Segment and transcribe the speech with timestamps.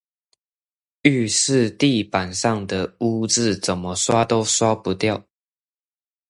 [1.03, 5.27] 浴室地板上的污漬怎麼刷都刷不掉